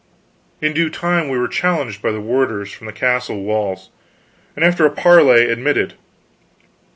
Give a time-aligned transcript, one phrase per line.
[0.61, 3.91] In due time we were challenged by the warders, from the castle walls,
[4.55, 5.93] and after a parley admitted.